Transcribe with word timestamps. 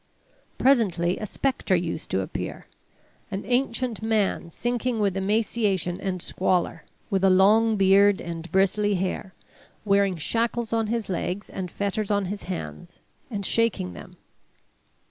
Presently 0.57 1.17
a 1.19 1.27
specter 1.27 1.75
used 1.75 2.09
to 2.09 2.21
appear, 2.21 2.65
an 3.29 3.43
ancient 3.45 4.01
man 4.01 4.49
sinking 4.49 4.99
with 4.99 5.15
emaciation 5.15 6.01
and 6.01 6.23
squalor, 6.23 6.85
with 7.11 7.23
a 7.23 7.29
long 7.29 7.75
beard 7.77 8.19
and 8.19 8.51
bristly 8.51 8.95
hair, 8.95 9.35
wearing 9.85 10.15
shackles 10.15 10.73
on 10.73 10.87
his 10.87 11.07
legs 11.07 11.51
and 11.51 11.69
fetters 11.69 12.09
on 12.09 12.25
his 12.25 12.45
hands, 12.49 12.99
and 13.29 13.45
shaking 13.45 13.93
them. 13.93 14.17